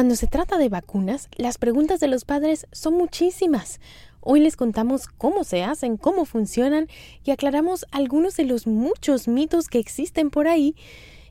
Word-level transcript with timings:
Cuando 0.00 0.16
se 0.16 0.28
trata 0.28 0.56
de 0.56 0.70
vacunas, 0.70 1.28
las 1.36 1.58
preguntas 1.58 2.00
de 2.00 2.08
los 2.08 2.24
padres 2.24 2.66
son 2.72 2.94
muchísimas. 2.94 3.80
Hoy 4.22 4.40
les 4.40 4.56
contamos 4.56 5.08
cómo 5.08 5.44
se 5.44 5.62
hacen, 5.62 5.98
cómo 5.98 6.24
funcionan 6.24 6.88
y 7.22 7.32
aclaramos 7.32 7.84
algunos 7.90 8.34
de 8.38 8.44
los 8.44 8.66
muchos 8.66 9.28
mitos 9.28 9.68
que 9.68 9.78
existen 9.78 10.30
por 10.30 10.48
ahí 10.48 10.74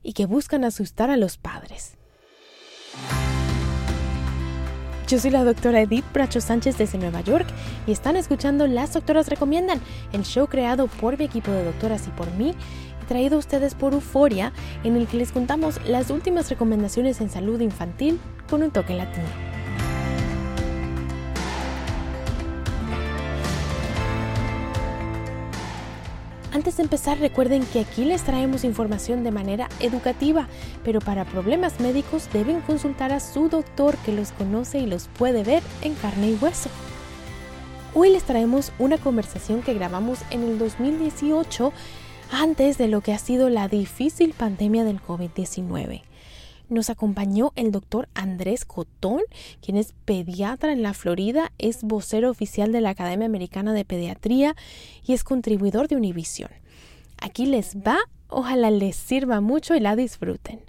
y 0.03 0.13
que 0.13 0.27
buscan 0.27 0.63
asustar 0.63 1.09
a 1.09 1.17
los 1.17 1.39
padres. 1.39 1.97
Yo 5.07 5.17
soy 5.17 5.31
la 5.31 5.43
doctora 5.43 5.81
Edith 5.81 6.05
Bracho 6.13 6.39
Sánchez 6.39 6.77
desde 6.77 6.99
Nueva 6.99 7.21
York 7.21 7.47
y 7.87 7.91
están 7.91 8.15
escuchando 8.15 8.67
Las 8.67 8.93
Doctoras 8.93 9.29
Recomiendan, 9.29 9.81
el 10.13 10.21
show 10.21 10.45
creado 10.45 10.85
por 10.85 11.17
mi 11.17 11.25
equipo 11.25 11.49
de 11.49 11.63
doctoras 11.63 12.07
y 12.07 12.11
por 12.11 12.31
mí 12.33 12.53
traído 13.09 13.37
a 13.37 13.39
ustedes 13.39 13.73
por 13.73 13.93
Euforia, 13.93 14.53
en 14.83 14.95
el 14.95 15.07
que 15.07 15.17
les 15.17 15.31
contamos 15.31 15.81
las 15.85 16.11
últimas 16.11 16.47
recomendaciones 16.49 17.19
en 17.21 17.29
salud 17.31 17.59
infantil 17.59 18.19
con 18.47 18.61
un 18.61 18.69
toque 18.69 18.93
latino. 18.93 19.25
Antes 26.53 26.77
de 26.77 26.83
empezar, 26.83 27.19
recuerden 27.19 27.65
que 27.65 27.79
aquí 27.79 28.05
les 28.05 28.21
traemos 28.23 28.63
información 28.63 29.23
de 29.23 29.31
manera 29.31 29.69
educativa, 29.79 30.47
pero 30.83 30.99
para 30.99 31.25
problemas 31.25 31.79
médicos 31.79 32.29
deben 32.31 32.61
consultar 32.61 33.11
a 33.11 33.19
su 33.19 33.49
doctor 33.49 33.97
que 34.05 34.13
los 34.13 34.31
conoce 34.33 34.79
y 34.79 34.85
los 34.85 35.07
puede 35.07 35.43
ver 35.43 35.63
en 35.81 35.95
carne 35.95 36.29
y 36.29 36.37
hueso. 36.39 36.69
Hoy 37.95 38.11
les 38.11 38.23
traemos 38.23 38.71
una 38.77 38.99
conversación 38.99 39.63
que 39.63 39.73
grabamos 39.73 40.19
en 40.29 40.43
el 40.43 40.59
2018 40.59 41.73
antes 42.31 42.77
de 42.77 42.87
lo 42.87 43.01
que 43.01 43.13
ha 43.13 43.17
sido 43.17 43.49
la 43.49 43.67
difícil 43.67 44.33
pandemia 44.33 44.83
del 44.83 45.01
COVID-19. 45.01 46.03
Nos 46.69 46.89
acompañó 46.89 47.51
el 47.55 47.71
doctor 47.71 48.07
Andrés 48.13 48.63
Cotón, 48.65 49.21
quien 49.61 49.75
es 49.75 49.93
pediatra 50.05 50.71
en 50.71 50.83
la 50.83 50.93
Florida, 50.93 51.51
es 51.57 51.83
vocero 51.83 52.29
oficial 52.29 52.71
de 52.71 52.81
la 52.81 52.91
Academia 52.91 53.25
Americana 53.25 53.73
de 53.73 53.85
Pediatría 53.85 54.55
y 55.03 55.13
es 55.13 55.23
contribuidor 55.23 55.87
de 55.87 55.95
Univision. 55.95 56.51
Aquí 57.19 57.47
les 57.47 57.75
va, 57.75 57.97
ojalá 58.27 58.69
les 58.69 58.95
sirva 58.95 59.41
mucho 59.41 59.75
y 59.75 59.79
la 59.79 59.95
disfruten 59.95 60.68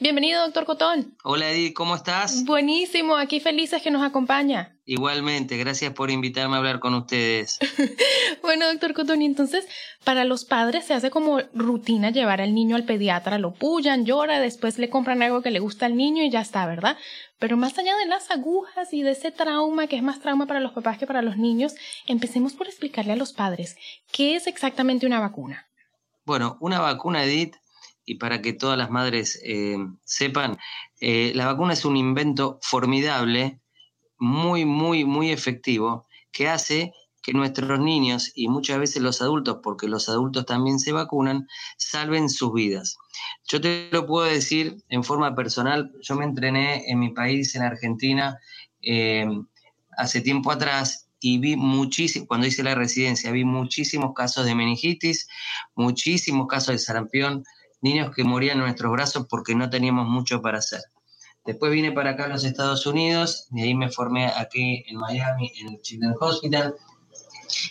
Bienvenido, 0.00 0.40
doctor 0.44 0.64
Cotón. 0.64 1.16
Hola, 1.24 1.50
Eddie, 1.50 1.74
¿cómo 1.74 1.96
estás? 1.96 2.44
Buenísimo, 2.44 3.16
aquí 3.16 3.40
felices 3.40 3.82
que 3.82 3.90
nos 3.90 4.04
acompaña. 4.04 4.78
Igualmente, 4.84 5.56
gracias 5.56 5.92
por 5.92 6.12
invitarme 6.12 6.54
a 6.54 6.58
hablar 6.58 6.78
con 6.78 6.94
ustedes. 6.94 7.58
bueno, 8.42 8.68
doctor 8.68 8.94
Cotón, 8.94 9.22
y 9.22 9.26
entonces, 9.26 9.66
para 10.04 10.24
los 10.24 10.44
padres 10.44 10.84
se 10.84 10.94
hace 10.94 11.10
como 11.10 11.40
rutina 11.52 12.10
llevar 12.10 12.40
al 12.40 12.54
niño 12.54 12.76
al 12.76 12.84
pediatra, 12.84 13.38
lo 13.38 13.54
pullan, 13.54 14.04
llora, 14.04 14.38
después 14.38 14.78
le 14.78 14.88
compran 14.88 15.20
algo 15.20 15.42
que 15.42 15.50
le 15.50 15.58
gusta 15.58 15.86
al 15.86 15.96
niño 15.96 16.22
y 16.22 16.30
ya 16.30 16.42
está, 16.42 16.64
¿verdad? 16.66 16.96
Pero 17.40 17.56
más 17.56 17.76
allá 17.76 17.96
de 17.96 18.06
las 18.06 18.30
agujas 18.30 18.92
y 18.92 19.02
de 19.02 19.10
ese 19.10 19.32
trauma, 19.32 19.88
que 19.88 19.96
es 19.96 20.02
más 20.04 20.20
trauma 20.20 20.46
para 20.46 20.60
los 20.60 20.70
papás 20.70 20.98
que 20.98 21.08
para 21.08 21.22
los 21.22 21.38
niños, 21.38 21.74
empecemos 22.06 22.52
por 22.52 22.68
explicarle 22.68 23.14
a 23.14 23.16
los 23.16 23.32
padres 23.32 23.76
qué 24.12 24.36
es 24.36 24.46
exactamente 24.46 25.06
una 25.06 25.18
vacuna. 25.18 25.66
Bueno, 26.24 26.56
una 26.60 26.78
vacuna, 26.78 27.24
Edith, 27.24 27.56
y 28.08 28.14
para 28.14 28.40
que 28.40 28.54
todas 28.54 28.78
las 28.78 28.90
madres 28.90 29.38
eh, 29.44 29.76
sepan, 30.02 30.56
eh, 30.98 31.32
la 31.34 31.44
vacuna 31.44 31.74
es 31.74 31.84
un 31.84 31.94
invento 31.98 32.58
formidable, 32.62 33.60
muy, 34.18 34.64
muy, 34.64 35.04
muy 35.04 35.30
efectivo, 35.30 36.06
que 36.32 36.48
hace 36.48 36.94
que 37.22 37.34
nuestros 37.34 37.78
niños 37.78 38.32
y 38.34 38.48
muchas 38.48 38.78
veces 38.78 39.02
los 39.02 39.20
adultos, 39.20 39.58
porque 39.62 39.88
los 39.88 40.08
adultos 40.08 40.46
también 40.46 40.78
se 40.78 40.92
vacunan, 40.92 41.46
salven 41.76 42.30
sus 42.30 42.54
vidas. 42.54 42.96
Yo 43.46 43.60
te 43.60 43.90
lo 43.92 44.06
puedo 44.06 44.24
decir 44.24 44.82
en 44.88 45.04
forma 45.04 45.34
personal, 45.34 45.92
yo 46.00 46.14
me 46.14 46.24
entrené 46.24 46.90
en 46.90 46.98
mi 46.98 47.10
país, 47.10 47.54
en 47.56 47.62
Argentina, 47.62 48.38
eh, 48.80 49.28
hace 49.98 50.22
tiempo 50.22 50.50
atrás 50.50 51.08
y 51.20 51.36
vi 51.38 51.56
muchísimo, 51.56 52.26
cuando 52.26 52.46
hice 52.46 52.62
la 52.62 52.74
residencia, 52.74 53.30
vi 53.32 53.44
muchísimos 53.44 54.14
casos 54.14 54.46
de 54.46 54.54
meningitis, 54.54 55.28
muchísimos 55.74 56.46
casos 56.46 56.68
de 56.68 56.78
sarampión, 56.78 57.44
niños 57.80 58.14
que 58.14 58.24
morían 58.24 58.58
en 58.58 58.64
nuestros 58.64 58.92
brazos 58.92 59.26
porque 59.28 59.54
no 59.54 59.70
teníamos 59.70 60.08
mucho 60.08 60.42
para 60.42 60.58
hacer. 60.58 60.80
Después 61.44 61.72
vine 61.72 61.92
para 61.92 62.10
acá 62.10 62.26
a 62.26 62.28
los 62.28 62.44
Estados 62.44 62.84
Unidos, 62.86 63.46
y 63.52 63.62
ahí 63.62 63.74
me 63.74 63.90
formé 63.90 64.26
aquí 64.26 64.84
en 64.86 64.98
Miami, 64.98 65.50
en 65.58 65.68
el 65.68 65.80
Children's 65.80 66.18
Hospital. 66.20 66.74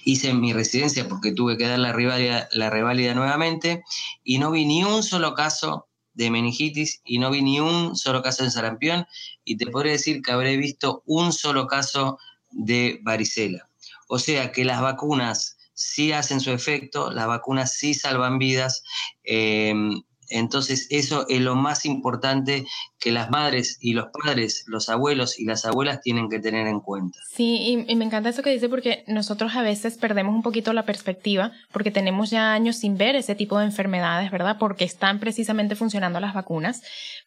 Hice 0.03 0.34
mi 0.34 0.53
residencia 0.53 1.07
porque 1.07 1.31
tuve 1.31 1.57
que 1.57 1.68
dar 1.68 1.78
la 1.78 1.94
reválida, 1.94 2.50
la 2.53 2.72
reválida 2.72 3.13
nuevamente 3.13 3.84
y 4.23 4.40
no 4.40 4.50
vi 4.50 4.66
ni 4.66 4.84
un 4.84 5.03
solo 5.03 5.35
caso 5.35 5.88
de 6.16 6.31
meningitis 6.31 7.01
y 7.06 7.19
no 7.19 7.29
vi 7.29 7.44
ni 7.44 7.59
un 7.59 7.95
solo 7.95 8.24
caso 8.24 8.44
de 8.44 8.50
sarampión 8.50 9.06
y 9.44 9.57
te 9.57 9.68
podría 9.68 9.91
decir 9.91 10.24
que 10.24 10.31
habré 10.31 10.57
visto 10.57 11.03
un 11.06 11.31
solo 11.31 11.68
caso 11.68 12.18
de 12.50 13.00
varicela. 13.03 13.69
O 14.07 14.18
sea 14.18 14.51
que 14.51 14.66
las 14.66 14.81
vacunas 14.81 15.56
sí 15.77 16.11
hacen 16.11 16.41
su 16.41 16.51
efecto, 16.51 17.11
las 17.11 17.27
vacunas 17.27 17.73
sí 17.73 17.93
salvan 17.93 18.39
vidas. 18.39 18.83
Em, 19.23 20.01
entonces, 20.29 20.88
eso 20.89 21.25
es 21.29 21.39
lo 21.39 21.56
más 21.56 21.85
importante 21.85 22.65
que 23.00 23.12
las 23.12 23.29
madres 23.29 23.77
y 23.79 23.94
los 23.94 24.07
padres, 24.07 24.65
los 24.68 24.89
abuelos 24.89 25.39
y 25.39 25.45
las 25.45 25.63
abuelas 25.65 26.01
tienen 26.01 26.29
que 26.29 26.39
tener 26.39 26.68
en 26.68 26.81
cuenta. 26.81 27.19
Sí, 27.29 27.85
y, 27.88 27.95
me 27.95 28.03
encanta 28.03 28.29
eso 28.29 28.41
que 28.41 28.50
dice 28.50 28.68
porque 28.68 29.06
nosotros 29.07 29.56
a 29.56 29.62
veces 29.62 29.97
perdemos 29.97 30.35
un 30.35 30.41
poquito 30.41 30.74
la 30.74 30.83
perspectiva 30.83 31.53
porque 31.71 31.91
tenemos 31.91 32.29
ya 32.29 32.53
años 32.53 32.75
sin 32.77 32.97
ver 32.97 33.15
ese 33.15 33.35
tipo 33.35 33.57
de 33.57 33.65
enfermedades, 33.65 34.31
¿verdad? 34.31 34.57
Porque 34.59 34.83
están 34.83 35.19
precisamente 35.19 35.75
funcionando 35.75 36.19
las 36.19 36.33
vacunas. 36.33 36.81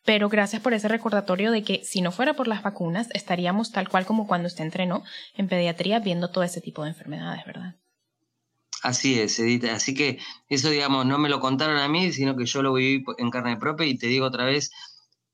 Pero 0.04 0.28
gracias 0.28 0.60
por 0.60 0.74
ese 0.74 0.88
recordatorio 0.88 1.52
de 1.52 1.62
que 1.62 1.82
si 1.84 2.02
no 2.02 2.12
fuera 2.12 2.34
por 2.34 2.48
las 2.48 2.62
vacunas, 2.62 3.08
estaríamos 3.14 3.72
tal 3.72 3.88
cual 3.88 4.04
como 4.04 4.26
cuando 4.26 4.48
usted 4.48 4.64
entrenó 4.64 5.04
en 5.36 5.48
pediatría 5.48 6.00
viendo 6.00 6.30
todo 6.30 6.44
ese 6.44 6.60
tipo 6.60 6.82
de 6.82 6.90
enfermedades, 6.90 7.46
¿verdad? 7.46 7.76
Así 8.82 9.20
es, 9.20 9.38
Edita. 9.38 9.74
Así 9.74 9.94
que 9.94 10.18
eso, 10.48 10.70
digamos, 10.70 11.04
no 11.06 11.18
me 11.18 11.28
lo 11.28 11.40
contaron 11.40 11.78
a 11.78 11.88
mí, 11.88 12.12
sino 12.12 12.36
que 12.36 12.46
yo 12.46 12.62
lo 12.62 12.72
viví 12.72 13.04
en 13.18 13.30
carne 13.30 13.56
propia 13.56 13.86
y 13.86 13.98
te 13.98 14.06
digo 14.06 14.26
otra 14.26 14.44
vez, 14.44 14.70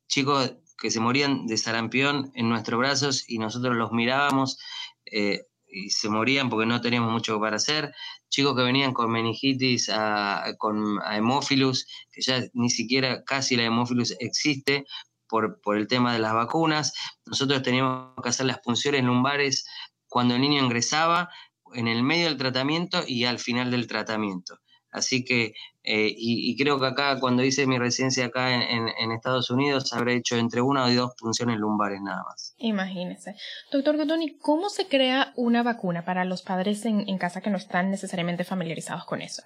chicos 0.08 0.56
que 0.78 0.90
se 0.90 1.00
morían 1.00 1.46
de 1.46 1.56
sarampión 1.56 2.32
en 2.34 2.48
nuestros 2.48 2.78
brazos 2.78 3.25
y 3.28 3.38
nosotros 3.38 3.76
los 3.76 3.93
mirábamos 3.93 4.58
eh, 5.06 5.46
y 5.69 5.90
se 5.90 6.08
morían 6.08 6.50
porque 6.50 6.66
no 6.66 6.81
teníamos 6.81 7.12
mucho 7.12 7.40
para 7.40 7.56
hacer. 7.56 7.94
chicos 8.28 8.56
que 8.56 8.62
venían 8.62 8.93
con 8.93 9.10
meningitis, 9.10 9.88
a, 9.90 10.54
con 10.58 10.99
a 11.02 11.19
que 11.19 12.20
ya 12.20 12.42
ni 12.54 12.70
siquiera 12.70 13.25
casi 13.25 13.56
la 13.56 13.64
hemófilus 13.64 14.14
existe 14.20 14.84
por, 15.28 15.60
por 15.60 15.76
el 15.76 15.87
tema 15.87 16.12
de 16.12 16.19
las 16.19 16.34
vacunas. 16.34 16.92
Nosotros 17.26 17.62
teníamos 17.62 18.14
que 18.22 18.28
hacer 18.28 18.46
las 18.46 18.58
punciones 18.58 19.04
lumbares 19.04 19.64
cuando 20.08 20.34
el 20.34 20.40
niño 20.40 20.64
ingresaba, 20.64 21.28
en 21.76 21.88
el 21.88 22.02
medio 22.02 22.26
del 22.26 22.37
tratamiento 22.37 23.02
y 23.06 23.25
al 23.25 23.38
final 23.38 23.70
del 23.70 23.87
tratamiento. 23.87 24.58
Así 24.96 25.25
que, 25.25 25.52
eh, 25.82 26.14
y, 26.17 26.56
creo 26.56 26.81
que 26.81 26.87
acá, 26.87 27.20
cuando 27.20 27.44
hice 27.44 27.67
mi 27.67 27.76
residencia 27.76 28.25
acá 28.25 28.55
en, 28.55 29.12
Estados 29.12 29.50
Unidos, 29.50 29.93
habré 29.93 30.14
hecho 30.14 30.37
entre 30.37 30.62
una 30.62 30.87
o 30.87 30.90
dos 30.90 31.12
punciones 31.19 31.58
lumbares 31.58 32.00
nada 32.00 32.23
más. 32.25 32.55
Imagínese. 32.56 33.34
Doctor 33.70 33.99
Gotoni, 33.99 34.38
¿cómo 34.38 34.70
se 34.70 34.88
crea 34.88 35.34
una 35.37 35.62
vacuna 35.62 36.06
para 36.06 36.25
los 36.25 36.40
padres 36.40 36.87
en, 36.87 37.19
casa 37.19 37.43
que 37.43 37.50
no 37.50 37.58
están 37.58 37.90
necesariamente 37.90 38.44
familiarizados 38.44 39.05
con 39.05 39.20
eso? 39.20 39.43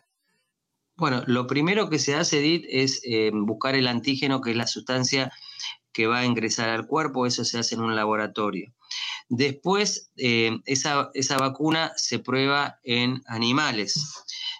Bueno, 0.97 1.25
lo 1.27 1.49
primero 1.49 1.91
que 1.91 1.99
se 1.99 2.15
hace, 2.15 2.39
Edith, 2.39 2.67
es 2.69 3.01
eh, 3.05 3.33
buscar 3.33 3.75
el 3.75 3.89
antígeno, 3.89 4.41
que 4.41 4.53
es 4.53 4.57
la 4.57 4.69
sustancia 4.69 5.33
que 5.93 6.07
va 6.07 6.21
a 6.21 6.27
ingresar 6.27 6.69
al 6.69 6.87
cuerpo, 6.87 7.27
eso 7.27 7.45
se 7.45 7.59
hace 7.59 7.75
en 7.75 7.81
un 7.81 7.97
laboratorio. 7.97 8.73
Después, 9.29 10.11
eh, 10.17 10.59
esa, 10.67 11.11
esa 11.15 11.37
vacuna 11.39 11.93
se 11.97 12.19
prueba 12.19 12.79
en 12.83 13.23
animales. 13.27 13.95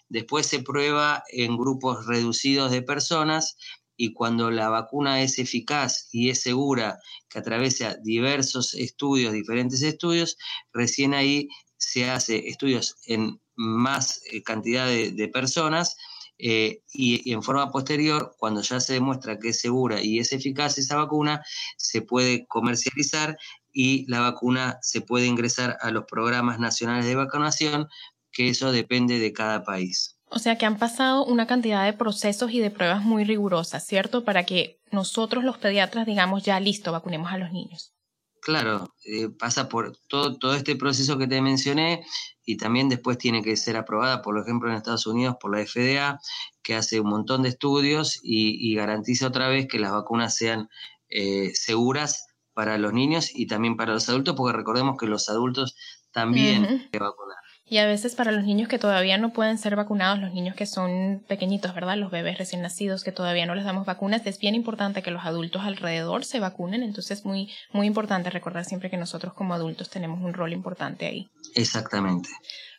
Después 0.09 0.47
se 0.47 0.61
prueba 0.61 1.23
en 1.29 1.57
grupos 1.57 2.07
reducidos 2.07 2.71
de 2.71 2.83
personas 2.83 3.57
y 3.97 4.15
cuando 4.15 4.51
la 4.51 4.71
vacuna 4.71 5.21
es 5.21 5.39
eficaz 5.39 6.09
y 6.11 6.31
es 6.31 6.41
segura, 6.41 6.99
que 7.29 7.39
atraviesa 7.39 7.97
diversos 8.03 8.73
estudios, 8.73 9.35
diferentes 9.35 9.83
estudios, 9.83 10.39
recién 10.73 11.13
ahí 11.13 11.49
se 11.77 12.09
hace 12.09 12.49
estudios 12.49 12.97
en 13.05 13.39
más 13.57 14.23
eh, 14.33 14.43
cantidad 14.43 14.87
de, 14.87 15.29
personas 15.29 15.99
eh, 16.39 16.83
y, 16.95 17.31
en 17.31 17.43
forma 17.43 17.71
posterior, 17.71 18.35
cuando 18.39 18.63
ya 18.63 18.81
se 18.81 18.95
demuestra 18.95 19.39
que 19.39 19.51
es 19.51 19.61
segura 19.61 20.03
y 20.03 20.19
es 20.19 20.33
eficaz 20.33 20.79
esa 20.79 20.97
vacuna, 20.97 21.45
se 21.77 22.01
puede 22.01 22.47
comercializar 22.47 23.37
y 23.73 24.05
la 24.11 24.21
vacuna 24.21 24.79
se 24.83 25.01
puede 25.01 25.27
ingresar 25.27 25.79
a 25.81 25.91
los 25.91 26.05
programas 26.05 26.59
nacionales 26.59 27.07
de 27.07 27.15
vacunación, 27.15 27.89
que 28.33 28.49
eso 28.49 28.73
depende 28.73 29.19
de 29.19 29.33
cada 29.33 29.65
país. 29.65 30.17
O 30.33 30.39
sea 30.39 30.57
que 30.57 30.67
han 30.67 30.79
pasado 30.79 31.25
una 31.25 31.47
cantidad 31.47 31.85
de 31.85 31.93
procesos 31.93 32.53
y 32.53 32.61
de 32.61 32.71
pruebas 32.71 33.03
muy 33.03 33.25
rigurosas, 33.25 33.85
¿cierto? 33.85 34.25
Para 34.25 34.45
que 34.45 34.81
nosotros 34.93 35.43
los 35.43 35.59
pediatras 35.59 36.07
digamos 36.07 36.45
ya 36.45 36.61
listo, 36.61 36.93
vacunemos 36.93 37.33
a 37.33 37.39
los 37.39 37.51
niños. 37.51 37.93
Claro, 38.41 38.95
eh, 39.05 39.29
pasa 39.29 39.69
por 39.69 39.97
todo, 40.09 40.39
todo 40.39 40.55
este 40.55 40.77
proceso 40.77 41.19
que 41.19 41.27
te 41.27 41.43
mencioné 41.43 42.05
y 42.45 42.57
también 42.57 42.89
después 42.89 43.19
tiene 43.19 43.43
que 43.43 43.57
ser 43.57 43.77
aprobada, 43.77 44.23
por 44.23 44.39
ejemplo, 44.39 44.71
en 44.71 44.77
Estados 44.77 45.07
Unidos 45.07 45.37
por 45.39 45.55
la 45.55 45.65
FDA, 45.65 46.19
que 46.63 46.75
hace 46.75 47.01
un 47.01 47.11
montón 47.11 47.43
de 47.43 47.51
estudios 47.51 48.19
y, 48.23 48.75
garantiza 48.75 49.27
otra 49.27 49.49
vez 49.49 49.69
que 49.69 49.79
las 49.79 49.93
vacunas 49.93 50.37
sean 50.37 50.69
eh, 51.11 51.53
seguras 51.55 52.27
para 52.61 52.77
los 52.77 52.93
niños 52.93 53.31
y 53.35 53.47
también 53.47 53.75
para 53.75 53.95
los 53.95 54.07
adultos, 54.11 54.35
porque 54.37 54.55
recordemos 54.55 54.99
que 54.99 55.07
los 55.07 55.31
adultos 55.31 55.77
también 56.13 56.91
se 56.93 56.99
vacunar. 56.99 57.39
Y 57.65 57.79
a 57.79 57.87
veces 57.87 58.15
para 58.15 58.33
los 58.33 58.45
niños 58.45 58.69
que 58.69 58.79
todavía 58.79 59.17
no 59.17 59.33
pueden 59.33 59.57
ser 59.57 59.77
vacunados, 59.77 60.19
los 60.19 60.35
niños 60.35 60.55
que 60.55 60.67
son 60.67 61.25
pequeñitos, 61.27 61.75
¿verdad? 61.75 61.97
Los 61.97 62.11
bebés 62.11 62.37
recién 62.37 62.61
nacidos 62.61 63.03
que 63.03 63.13
todavía 63.13 63.47
no 63.47 63.55
les 63.55 63.65
damos 63.65 63.87
vacunas, 63.87 64.27
es 64.27 64.39
bien 64.39 64.55
importante 64.55 65.01
que 65.01 65.11
los 65.11 65.25
adultos 65.25 65.63
alrededor 65.63 66.27
se 66.27 66.39
vacunen. 66.39 66.83
Entonces 66.83 67.21
es 67.21 67.25
muy, 67.25 67.51
muy 67.73 67.87
importante 67.87 68.29
recordar 68.29 68.67
siempre 68.67 68.91
que 68.91 68.99
nosotros 68.99 69.33
como 69.33 69.55
adultos 69.55 69.89
tenemos 69.89 70.23
un 70.23 70.35
rol 70.35 70.53
importante 70.53 71.07
ahí. 71.07 71.31
Exactamente. 71.55 72.29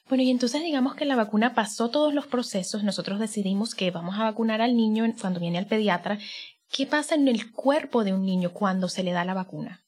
Bueno, 0.10 0.24
y 0.24 0.30
entonces 0.30 0.62
digamos 0.62 0.94
que 0.94 1.06
la 1.06 1.16
vacuna 1.16 1.56
pasó 1.56 1.90
todos 1.90 2.14
los 2.14 2.28
procesos, 2.28 2.84
nosotros 2.84 3.18
decidimos 3.18 3.74
que 3.74 3.90
vamos 3.90 4.20
a 4.20 4.26
vacunar 4.26 4.62
al 4.62 4.78
niño 4.78 5.12
cuando 5.20 5.40
viene 5.40 5.58
al 5.58 5.66
pediatra 5.66 6.20
¿Qué 6.72 6.86
pasa 6.86 7.16
en 7.16 7.28
el 7.28 7.52
cuerpo 7.52 8.04
de 8.04 8.14
un 8.14 8.26
niño 8.26 8.54
cuando 8.54 8.88
se 8.88 9.04
le 9.04 9.12
da 9.12 9.26
la 9.26 9.34
vacuna? 9.34 9.84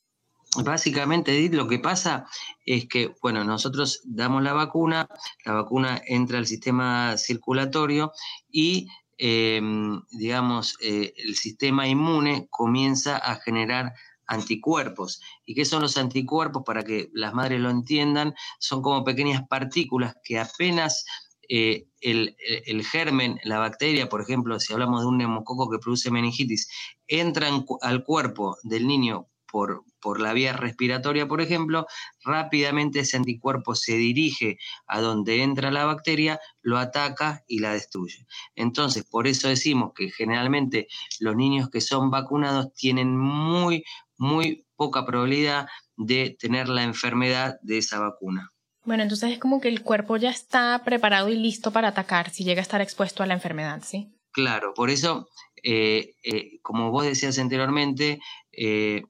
Básicamente, 0.64 1.32
Edith, 1.32 1.54
lo 1.54 1.68
que 1.68 1.80
pasa 1.80 2.28
es 2.66 2.88
que, 2.88 3.16
bueno, 3.22 3.44
nosotros 3.44 4.02
damos 4.04 4.44
la 4.44 4.54
vacuna, 4.54 5.08
la 5.46 5.54
vacuna 5.54 6.02
entra 6.06 6.38
al 6.38 6.46
sistema 6.46 7.18
circulatorio 7.18 8.12
y, 8.52 8.88
em, 9.18 10.02
digamos, 10.12 10.78
eh, 10.82 11.14
el 11.18 11.36
sistema 11.36 11.88
inmune 11.88 12.48
comienza 12.52 13.18
a 13.18 13.36
generar 13.38 13.94
anticuerpos. 14.28 15.22
¿Y 15.46 15.56
qué 15.56 15.66
son 15.66 15.82
los 15.82 15.98
anticuerpos? 15.98 16.64
Para 16.66 16.84
que 16.84 17.10
las 17.14 17.34
madres 17.34 17.60
lo 17.60 17.70
entiendan, 17.70 18.36
son 18.60 18.82
como 18.82 19.04
pequeñas 19.04 19.48
partículas 19.48 20.16
que 20.24 20.40
apenas 20.40 21.06
eh, 21.50 21.88
el, 22.02 22.86
germen, 22.86 23.40
la 23.44 23.60
bacteria, 23.60 24.10
por 24.10 24.22
ejemplo, 24.22 24.60
si 24.60 24.74
hablamos 24.74 25.02
de 25.02 25.08
un 25.08 25.18
neumococo 25.18 25.70
que 25.70 25.80
produce 25.80 26.12
meningitis, 26.12 26.68
entra 27.08 27.50
al 27.82 28.04
cuerpo 28.04 28.58
del 28.64 28.88
niño 28.88 29.28
por, 29.54 29.84
por 30.02 30.20
la 30.20 30.34
vía 30.34 30.54
respiratoria, 30.54 31.28
por 31.28 31.40
ejemplo, 31.40 31.86
rápidamente 32.24 33.02
ese 33.02 33.18
anticuerpo 33.18 33.76
se 33.76 33.96
dirige 33.96 34.58
a 34.88 35.00
donde 35.00 35.44
entra 35.44 35.70
la 35.70 35.86
bacteria, 35.86 36.40
lo 36.62 36.80
ataca 36.80 37.44
y 37.48 37.60
la 37.60 37.74
destruye. 37.74 38.26
Entonces, 38.56 39.06
por 39.06 39.28
eso 39.28 39.48
decimos 39.48 39.92
que 39.96 40.10
generalmente 40.10 40.88
los 41.20 41.36
niños 41.36 41.70
que 41.70 41.82
son 41.82 42.10
vacunados 42.10 42.74
tienen 42.74 43.16
muy, 43.16 43.84
muy 44.18 44.66
poca 44.76 45.06
probabilidad 45.06 45.68
de 45.98 46.36
tener 46.40 46.68
la 46.68 46.84
enfermedad 46.84 47.58
de 47.62 47.78
esa 47.78 48.00
vacuna. 48.00 48.53
Bueno, 48.86 49.04
entonces 49.04 49.32
es 49.32 49.40
como 49.40 49.62
que 49.62 49.70
el 49.70 49.82
cuerpo 49.82 50.18
ya 50.18 50.30
está 50.30 50.82
preparado 50.84 51.30
y 51.30 51.36
listo 51.36 51.72
para 51.72 51.90
atacar 51.90 52.30
si 52.30 52.44
llega 52.44 52.60
a 52.60 52.64
estar 52.64 52.82
expuesto 52.82 53.24
a 53.24 53.26
la 53.26 53.34
enfermedad, 53.34 53.82
¿sí? 53.84 54.12
Claro, 54.32 54.74
por 54.74 54.90
eso, 54.90 55.30
eh, 55.64 56.16
eh, 56.24 56.60
como 56.62 56.92
vos 56.92 57.06
decías 57.06 57.38
anteriormente, 57.40 58.20
eh, 58.52 59.04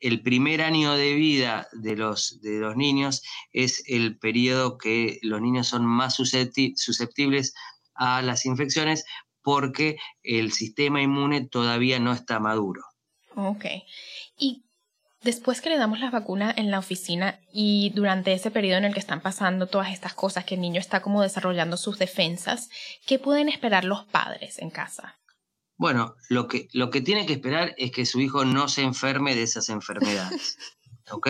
el 0.00 0.22
primer 0.22 0.62
año 0.62 0.94
de 0.94 1.14
vida 1.14 1.68
de 1.72 1.94
los, 1.94 2.40
de 2.40 2.58
los 2.58 2.76
niños 2.76 3.22
es 3.52 3.84
el 3.86 4.18
periodo 4.18 4.78
que 4.78 5.18
los 5.22 5.40
niños 5.40 5.68
son 5.68 5.84
más 5.84 6.14
susceptibles 6.14 7.54
a 7.94 8.22
las 8.22 8.46
infecciones 8.46 9.04
porque 9.42 9.98
el 10.22 10.52
sistema 10.52 11.02
inmune 11.02 11.46
todavía 11.46 11.98
no 11.98 12.12
está 12.12 12.40
maduro. 12.40 12.82
Ok. 13.36 13.66
¿Y 14.38 14.64
Después 15.22 15.60
que 15.60 15.68
le 15.68 15.76
damos 15.76 16.00
la 16.00 16.10
vacuna 16.10 16.52
en 16.56 16.70
la 16.70 16.78
oficina 16.78 17.40
y 17.52 17.90
durante 17.94 18.32
ese 18.32 18.50
periodo 18.50 18.78
en 18.78 18.86
el 18.86 18.94
que 18.94 19.00
están 19.00 19.20
pasando 19.20 19.66
todas 19.66 19.92
estas 19.92 20.14
cosas, 20.14 20.44
que 20.46 20.54
el 20.54 20.62
niño 20.62 20.80
está 20.80 21.02
como 21.02 21.20
desarrollando 21.20 21.76
sus 21.76 21.98
defensas, 21.98 22.70
¿qué 23.06 23.18
pueden 23.18 23.50
esperar 23.50 23.84
los 23.84 24.04
padres 24.04 24.58
en 24.58 24.70
casa? 24.70 25.18
Bueno, 25.76 26.14
lo 26.30 26.48
que, 26.48 26.68
lo 26.72 26.88
que 26.88 27.02
tiene 27.02 27.26
que 27.26 27.34
esperar 27.34 27.74
es 27.76 27.90
que 27.90 28.06
su 28.06 28.20
hijo 28.20 28.46
no 28.46 28.68
se 28.68 28.82
enferme 28.82 29.34
de 29.34 29.42
esas 29.42 29.68
enfermedades. 29.68 30.58
¿Ok? 31.10 31.26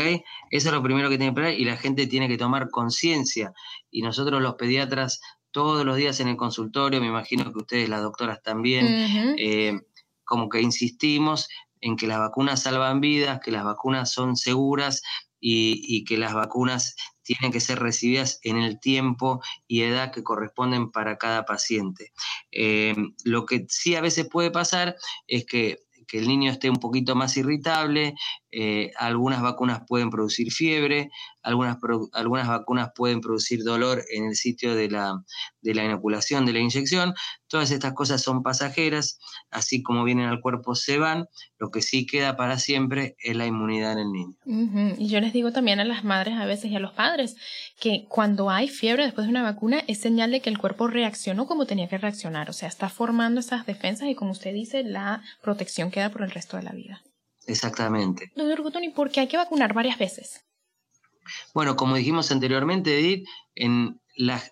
Eso 0.51 0.69
es 0.69 0.75
lo 0.75 0.83
primero 0.83 1.09
que 1.09 1.19
tiene 1.19 1.33
que 1.33 1.41
esperar 1.41 1.59
y 1.59 1.65
la 1.65 1.77
gente 1.77 2.07
tiene 2.07 2.29
que 2.29 2.39
tomar 2.39 2.71
conciencia. 2.71 3.53
Y 3.91 4.03
nosotros 4.03 4.41
los 4.41 4.55
pediatras 4.55 5.21
todos 5.51 5.85
los 5.85 5.97
días 5.97 6.21
en 6.21 6.29
el 6.29 6.37
consultorio, 6.37 7.01
me 7.01 7.09
imagino 7.09 7.53
que 7.53 7.59
ustedes 7.59 7.89
las 7.89 8.03
doctoras 8.03 8.41
también, 8.41 8.87
eh, 9.37 9.81
como 10.25 10.49
que 10.49 10.61
insistimos 10.61 11.49
en 11.81 11.97
que 11.97 12.07
las 12.07 12.19
vacunas 12.19 12.63
salvan 12.63 13.01
vidas, 13.01 13.41
que 13.41 13.51
las 13.51 13.65
vacunas 13.65 14.11
son 14.11 14.37
seguras 14.37 15.03
y, 15.41 16.05
que 16.05 16.19
las 16.19 16.35
vacunas 16.35 16.95
tienen 17.23 17.51
que 17.51 17.61
ser 17.61 17.79
recibidas 17.79 18.41
en 18.43 18.59
el 18.59 18.79
tiempo 18.79 19.41
y 19.67 19.83
edad 19.83 20.13
que 20.13 20.23
corresponden 20.23 20.91
para 20.91 21.17
cada 21.17 21.45
paciente. 21.47 22.13
Eh, 22.53 22.95
lo 23.25 23.47
que 23.47 23.67
sí 23.69 23.95
a 23.95 24.01
veces 24.01 24.29
puede 24.29 24.51
pasar 24.51 24.97
es 25.27 25.47
que 25.47 25.79
que 26.11 26.19
el 26.19 26.27
niño 26.27 26.51
esté 26.51 26.69
un 26.69 26.79
poquito 26.79 27.15
más 27.15 27.37
irritable, 27.37 28.15
eh, 28.53 28.91
algunas 28.97 29.43
vacunas 29.43 29.83
pueden 29.87 30.11
producir 30.11 30.53
fiebre, 30.53 31.11
algunas, 31.43 31.79
algunas 32.13 32.49
vacunas 32.49 32.91
pueden 32.95 33.21
producir 33.21 33.63
dolor 33.63 34.03
en 34.11 34.25
el 34.25 34.35
sitio 34.35 34.75
de 34.75 34.91
la, 34.91 35.23
de 35.61 35.75
la 35.75 35.85
inoculación, 35.85 36.47
de 36.47 36.53
la 36.53 36.59
inyección. 36.59 37.15
Todas 37.47 37.71
estas 37.71 37.95
cosas 37.95 38.23
son 38.23 38.43
pasajeras, 38.43 39.19
así 39.51 39.83
como 39.83 40.05
vienen 40.05 40.27
al 40.27 40.41
cuerpo 40.41 40.75
se 40.75 40.99
van, 40.99 41.27
lo 41.59 41.71
que 41.71 41.83
sí 41.83 42.07
queda 42.07 42.37
para 42.37 42.59
siempre 42.59 43.17
es 43.23 43.37
la 43.37 43.47
inmunidad 43.47 43.93
en 43.93 43.99
el 43.99 44.13
niño. 44.13 44.35
Y 44.99 45.09
yo 45.09 45.21
les 45.21 45.33
digo 45.33 45.53
también 45.53 45.81
a 45.81 45.85
las 45.85 46.05
madres 46.05 46.35
a 46.35 46.45
veces 46.45 46.71
y 46.71 46.77
a 46.77 46.81
los 46.81 46.93
padres 46.93 47.37
que 47.79 48.07
cuando 48.09 48.51
hay 48.51 48.69
fiebre 48.69 49.05
después 49.05 49.27
de 49.27 49.31
una 49.31 49.43
vacuna 49.43 49.83
es 49.87 49.99
señal 50.01 50.31
de 50.33 50.41
que 50.41 50.51
el 50.51 50.59
cuerpo 50.59 50.89
reaccionó 50.89 51.47
como 51.47 51.67
tenía 51.67 51.89
que 51.89 51.99
reaccionar, 51.99 52.51
o 52.51 52.53
sea, 52.53 52.69
está 52.69 52.89
formando 52.89 53.41
esas 53.41 53.67
defensas 53.67 54.09
y 54.09 54.15
como 54.15 54.33
usted 54.33 54.53
dice, 54.53 54.83
la 54.83 55.23
protección 55.43 55.91
queda 55.91 56.11
por 56.11 56.23
el 56.23 56.31
resto 56.31 56.57
de 56.57 56.63
la 56.65 56.73
vida. 56.73 57.03
Exactamente. 57.51 58.33
Doctor 58.37 58.63
Gutoni, 58.63 58.91
¿por 58.91 59.11
qué 59.11 59.21
hay 59.21 59.29
que 59.29 59.37
vacunar 59.37 59.75
varias 59.75 59.99
veces? 59.99 60.45
Bueno, 61.53 61.77
como 61.77 61.97
dijimos 61.97 62.31
anteriormente, 62.31 62.99
Edith, 62.99 63.27
en 63.55 64.01
la, 64.17 64.43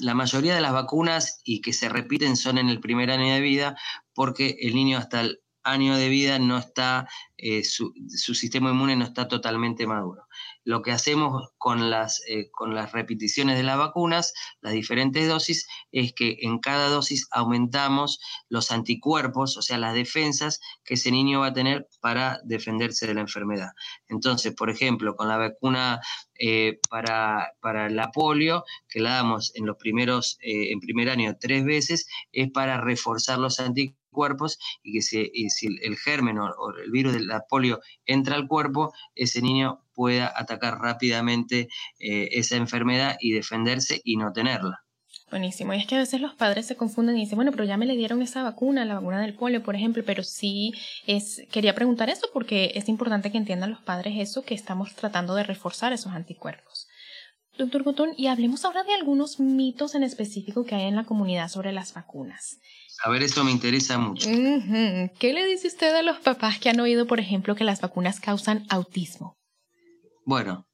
la, 0.00 0.14
mayoría 0.14 0.54
de 0.54 0.60
las 0.60 0.72
vacunas 0.72 1.40
y 1.44 1.60
que 1.60 1.72
se 1.72 1.88
repiten 1.88 2.36
son 2.36 2.58
en 2.58 2.68
el 2.68 2.80
primer 2.80 3.10
año 3.10 3.32
de 3.32 3.40
vida 3.40 3.76
porque 4.14 4.56
el 4.60 4.74
niño 4.74 4.98
hasta 4.98 5.24
año 5.64 5.96
de 5.96 6.08
vida 6.08 6.38
no 6.38 6.58
está, 6.58 7.08
eh, 7.36 7.64
su, 7.64 7.92
sistema 8.34 8.70
inmune 8.70 8.96
no 8.96 9.04
está 9.04 9.26
totalmente 9.28 9.86
maduro. 9.86 10.28
Lo 10.62 10.82
que 10.82 10.92
hacemos 10.92 11.50
con 11.58 11.90
las, 11.90 12.22
eh, 12.28 12.50
con 12.50 12.74
las 12.74 12.92
repeticiones 12.92 13.56
de 13.56 13.64
las 13.64 13.78
vacunas, 13.78 14.32
las 14.60 14.72
diferentes 14.72 15.28
dosis, 15.28 15.66
es 15.90 16.12
que 16.14 16.38
en 16.42 16.58
cada 16.58 16.88
dosis 16.88 17.26
aumentamos 17.32 18.20
los 18.48 18.70
anticuerpos, 18.70 19.56
o 19.56 19.62
sea, 19.62 19.78
las 19.78 19.94
defensas 19.94 20.60
que 20.84 20.94
ese 20.94 21.10
niño 21.10 21.40
va 21.40 21.48
a 21.48 21.52
tener 21.52 21.88
para 22.00 22.40
defenderse 22.44 23.06
de 23.06 23.14
la 23.14 23.22
enfermedad. 23.22 23.70
Entonces, 24.08 24.54
por 24.54 24.70
ejemplo, 24.70 25.16
con 25.16 25.28
la 25.28 25.36
vacuna 25.36 26.00
eh, 26.38 26.78
para, 26.90 27.52
para, 27.60 27.90
la 27.90 28.10
polio, 28.10 28.64
que 28.88 29.00
la 29.00 29.16
damos 29.16 29.52
en 29.54 29.66
los 29.66 29.76
primeros, 29.76 30.38
en 30.40 30.80
primer 30.80 31.10
año 31.10 31.36
tres 31.38 31.64
veces, 31.64 32.06
es 32.32 32.50
para 32.50 32.80
reforzar 32.80 33.38
los 33.38 33.60
anticuerpos 33.60 34.03
y 34.82 34.92
que 34.92 35.02
si, 35.02 35.30
el 35.82 35.96
germen 35.96 36.38
o, 36.38 36.52
el 36.82 36.90
virus 36.90 37.14
de 37.14 37.20
la 37.20 37.44
polio 37.48 37.80
entra 38.06 38.36
al 38.36 38.48
cuerpo, 38.48 38.92
ese 39.14 39.42
niño 39.42 39.80
pueda 39.94 40.32
atacar 40.34 40.78
rápidamente 40.78 41.68
eh, 41.98 42.28
esa 42.32 42.56
enfermedad 42.56 43.16
y 43.20 43.32
defenderse 43.32 44.00
y 44.04 44.16
no 44.16 44.32
tenerla. 44.32 44.84
Buenísimo. 45.30 45.74
Y 45.74 45.78
es 45.78 45.86
que 45.86 45.96
a 45.96 45.98
veces 45.98 46.20
los 46.20 46.34
padres 46.34 46.66
se 46.66 46.76
confunden 46.76 47.16
y 47.16 47.20
dicen, 47.22 47.36
bueno, 47.36 47.50
pero 47.50 47.64
ya 47.64 47.76
me 47.76 47.86
le 47.86 47.96
dieron 47.96 48.22
esa 48.22 48.42
vacuna, 48.42 48.84
la 48.84 48.94
vacuna 48.94 49.20
del 49.20 49.34
polio, 49.34 49.62
por 49.62 49.74
ejemplo, 49.74 50.02
pero 50.04 50.22
sí 50.22 50.72
es, 51.06 51.42
quería 51.50 51.74
preguntar 51.74 52.10
eso 52.10 52.28
porque 52.32 52.72
es 52.74 52.88
importante 52.88 53.32
que 53.32 53.38
entiendan 53.38 53.70
los 53.70 53.80
padres 53.80 54.14
eso, 54.18 54.44
que 54.44 54.54
estamos 54.54 54.94
tratando 54.94 55.34
de 55.34 55.42
reforzar 55.42 55.92
esos 55.92 56.12
anticuerpos. 56.12 56.88
Doctor 57.56 57.84
Gotón, 57.84 58.14
y 58.16 58.26
hablemos 58.26 58.64
ahora 58.64 58.82
de 58.82 58.94
algunos 58.94 59.38
mitos 59.38 59.94
en 59.94 60.02
específico 60.02 60.64
que 60.64 60.74
hay 60.74 60.84
en 60.84 60.96
la 60.96 61.04
comunidad 61.04 61.48
sobre 61.48 61.72
las 61.72 61.94
vacunas. 61.94 62.58
A 63.04 63.10
ver, 63.10 63.22
eso 63.22 63.44
me 63.44 63.50
interesa 63.50 63.98
mucho. 63.98 64.30
¿Qué 64.30 65.32
le 65.34 65.44
dice 65.44 65.68
usted 65.68 65.94
a 65.94 66.00
los 66.00 66.20
papás 66.20 66.58
que 66.58 66.70
han 66.70 66.80
oído, 66.80 67.06
por 67.06 67.20
ejemplo, 67.20 67.54
que 67.54 67.62
las 67.62 67.82
vacunas 67.82 68.18
causan 68.18 68.64
autismo? 68.70 69.36
Bueno, 70.24 70.66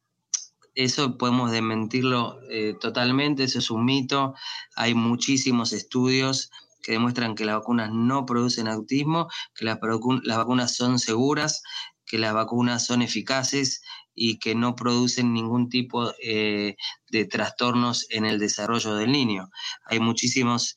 eso 0.76 1.18
podemos 1.18 1.50
desmentirlo 1.50 2.38
eh, 2.48 2.76
totalmente, 2.80 3.42
eso 3.42 3.58
es 3.58 3.68
un 3.68 3.84
mito. 3.84 4.34
Hay 4.76 4.94
muchísimos 4.94 5.72
estudios 5.72 6.50
que 6.84 6.92
demuestran 6.92 7.34
que 7.34 7.44
las 7.44 7.56
vacunas 7.56 7.90
no 7.92 8.26
producen 8.26 8.68
autismo, 8.68 9.26
que 9.56 9.64
las, 9.64 9.80
vacunas 9.80 10.76
son 10.76 11.00
seguras, 11.00 11.62
que 12.06 12.18
las 12.18 12.32
vacunas 12.32 12.86
son 12.86 13.02
eficaces 13.02 13.82
y 14.14 14.38
que 14.38 14.54
no 14.54 14.76
producen 14.76 15.32
ningún 15.32 15.68
tipo 15.68 16.12
eh, 16.22 16.76
de 17.10 17.24
trastornos 17.24 18.06
en 18.10 18.24
el 18.24 18.38
desarrollo 18.38 18.94
del 18.94 19.10
niño. 19.10 19.50
Hay 19.86 19.98
muchísimos 19.98 20.76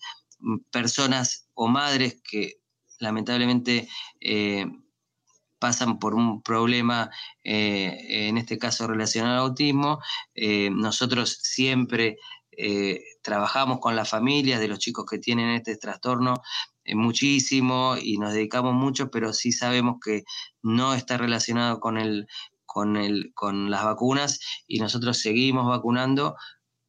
personas 0.72 1.43
o 1.54 1.68
madres 1.68 2.22
que 2.24 2.64
lamentablemente 3.00 3.88
eh, 4.22 4.66
pasan 5.60 6.00
por 6.00 6.14
un 6.14 6.42
problema, 6.42 7.10
eh, 7.44 8.28
en 8.28 8.38
este 8.38 8.58
caso 8.58 8.88
relacionado 8.88 9.34
al 9.36 9.50
autismo. 9.50 10.00
Eh, 10.36 10.70
nosotros 10.72 11.40
siempre 11.42 12.18
trabajamos 13.24 13.80
con 13.80 13.96
las 13.96 14.12
familias 14.12 14.60
de 14.60 14.68
los 14.68 14.78
chicos 14.78 15.08
que 15.10 15.18
tienen 15.18 15.50
este 15.56 15.76
trastorno 15.76 16.36
muchísimo 16.94 17.96
y 18.00 18.20
nos 18.20 18.34
dedicamos 18.34 18.76
mucho, 18.76 19.10
pero 19.10 19.34
sí 19.34 19.52
sabemos 19.52 19.96
que 20.00 20.24
no 20.62 20.94
está 20.94 21.18
relacionado 21.18 21.80
con 21.80 21.98
el, 21.98 22.28
con, 22.68 22.96
el, 22.96 23.32
con 23.34 23.72
las 23.72 23.84
vacunas 23.84 24.40
y 24.68 24.78
nosotros 24.78 25.18
seguimos 25.18 25.68
vacunando 25.68 26.36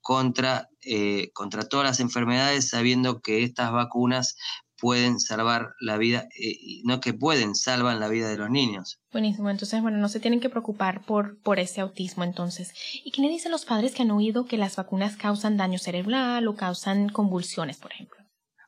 contra, 0.04 0.68
eh, 0.82 1.30
contra 1.32 1.66
todas 1.66 1.87
las 1.87 1.99
enfermedades, 1.99 2.68
sabiendo 2.68 3.23
que 3.23 3.42
estas 3.42 3.73
vacunas 3.73 4.37
pueden 4.78 5.18
salvar 5.18 5.73
la 5.80 5.96
vida, 5.96 6.28
eh, 6.38 6.82
no 6.84 7.00
que 7.00 7.14
pueden, 7.14 7.54
salvan 7.54 8.00
la 8.00 8.08
vida 8.08 8.28
de 8.28 8.37
los 8.37 8.50
niños. 8.50 9.00
Buenísimo, 9.12 9.49
entonces, 9.49 9.80
bueno, 9.80 9.96
no 9.96 10.11
se 10.11 10.20
tienen 10.20 10.40
que 10.40 10.50
preocupar 10.50 11.06
por, 11.06 11.40
por 11.40 11.58
ese 11.58 11.80
autismo 11.80 12.23
entonces. 12.23 12.75
¿Y 13.02 13.12
qué 13.12 13.23
le 13.23 13.30
dicen 13.30 13.50
los 13.50 13.64
padres 13.64 13.94
que 13.94 14.02
han 14.02 14.11
oído 14.11 14.44
que 14.44 14.58
las 14.58 14.76
vacunas 14.76 15.16
causan 15.16 15.56
daño 15.56 15.78
cerebral 15.78 16.46
o 16.49 16.54
causan 16.54 17.08
convulsiones, 17.08 17.78
por 17.78 17.92
ejemplo? 17.92 18.24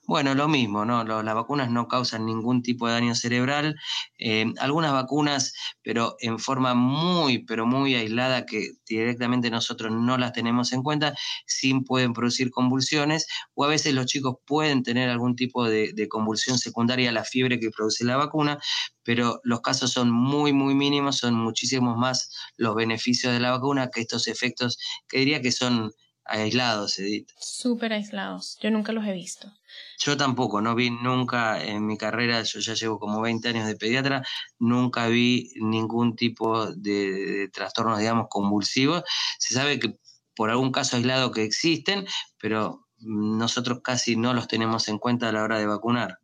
Bueno, 0.06 0.36
lo 0.36 0.46
mismo, 0.46 0.84
¿no? 0.84 1.02
las 1.02 1.34
vacunas 1.34 1.68
no 1.68 1.88
causan 1.88 2.26
ningún 2.26 2.62
tipo 2.62 2.86
de 2.86 2.92
daño 2.92 3.14
cerebral. 3.16 3.74
Eh, 4.18 4.46
algunas 4.60 4.92
vacunas, 4.92 5.52
pero 5.82 6.14
en 6.20 6.38
forma 6.38 6.74
muy, 6.74 7.38
pero 7.44 7.66
muy 7.66 7.96
aislada, 7.96 8.46
que 8.46 8.74
directamente 8.88 9.50
nosotros 9.50 9.90
no 9.90 10.16
las 10.16 10.32
tenemos 10.32 10.72
en 10.72 10.84
cuenta, 10.84 11.14
sí 11.46 11.74
pueden 11.80 12.12
producir 12.12 12.52
convulsiones 12.52 13.26
o 13.54 13.64
a 13.64 13.68
veces 13.68 13.94
los 13.94 14.06
chicos 14.06 14.36
pueden 14.46 14.84
tener 14.84 15.10
algún 15.10 15.34
tipo 15.34 15.68
de, 15.68 15.92
de 15.92 16.08
convulsión 16.08 16.58
secundaria 16.58 17.10
a 17.10 17.12
la 17.12 17.24
fiebre 17.24 17.58
que 17.58 17.70
produce 17.70 18.04
la 18.04 18.16
vacuna, 18.16 18.58
pero 19.02 19.40
los 19.42 19.60
casos 19.60 19.90
son 19.90 20.10
muy, 20.12 20.52
muy 20.52 20.74
mínimos, 20.74 21.16
son 21.18 21.34
muchísimos 21.34 21.96
más 21.96 22.30
los 22.56 22.76
beneficios 22.76 23.32
de 23.32 23.40
la 23.40 23.50
vacuna 23.50 23.90
que 23.92 24.02
estos 24.02 24.28
efectos 24.28 24.78
que 25.08 25.18
diría 25.18 25.42
que 25.42 25.50
son 25.50 25.92
aislados, 26.28 26.98
Edith. 26.98 27.28
Súper 27.38 27.92
aislados. 27.92 28.58
Yo 28.60 28.70
nunca 28.70 28.92
los 28.92 29.06
he 29.06 29.12
visto. 29.12 29.52
Yo 29.98 30.16
tampoco, 30.16 30.60
no 30.60 30.74
vi 30.74 30.90
nunca 30.90 31.62
en 31.62 31.86
mi 31.86 31.96
carrera, 31.96 32.42
yo 32.42 32.60
ya 32.60 32.74
llevo 32.74 32.98
como 32.98 33.20
20 33.20 33.48
años 33.48 33.66
de 33.66 33.76
pediatra, 33.76 34.24
nunca 34.58 35.06
vi 35.08 35.52
ningún 35.56 36.16
tipo 36.16 36.66
de, 36.66 37.48
trastornos, 37.52 37.98
digamos, 37.98 38.26
convulsivos. 38.28 39.02
Se 39.38 39.54
sabe 39.54 39.78
que 39.78 39.98
por 40.34 40.50
algún 40.50 40.70
caso 40.70 40.96
aislado 40.96 41.32
que 41.32 41.44
existen, 41.44 42.06
pero 42.38 42.86
nosotros 42.98 43.80
casi 43.82 44.16
no 44.16 44.34
los 44.34 44.48
tenemos 44.48 44.88
en 44.88 44.98
cuenta 44.98 45.28
a 45.28 45.32
la 45.32 45.42
hora 45.42 45.58
de 45.58 45.66
vacunar. 45.66 46.18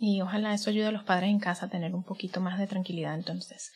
Y 0.00 0.20
ojalá 0.22 0.54
eso 0.54 0.70
ayude 0.70 0.86
a 0.86 0.92
los 0.92 1.04
padres 1.04 1.30
en 1.30 1.38
casa 1.38 1.66
a 1.66 1.70
tener 1.70 1.94
un 1.94 2.04
poquito 2.04 2.40
más 2.40 2.58
de 2.58 2.66
tranquilidad 2.66 3.14
entonces. 3.14 3.72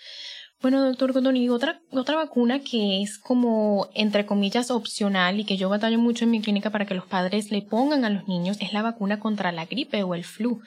Bueno, 0.60 0.84
doctor 0.84 1.12
Godoni, 1.12 1.48
otra, 1.50 1.80
otra 1.92 2.16
vacuna 2.16 2.58
que 2.58 3.00
es 3.00 3.16
como, 3.16 3.88
entre 3.94 4.26
comillas, 4.26 4.72
opcional 4.72 5.38
y 5.38 5.44
que 5.44 5.56
yo 5.56 5.68
batallo 5.68 6.00
mucho 6.00 6.24
en 6.24 6.32
mi 6.32 6.40
clínica 6.40 6.70
para 6.70 6.84
que 6.84 6.96
los 6.96 7.06
padres 7.06 7.52
le 7.52 7.62
pongan 7.62 8.04
a 8.04 8.10
los 8.10 8.26
niños 8.26 8.56
es 8.60 8.72
la 8.72 8.82
vacuna 8.82 9.20
contra 9.20 9.52
la 9.52 9.66
gripe 9.66 10.02
o 10.02 10.16
el 10.16 10.24
flu. 10.24 10.60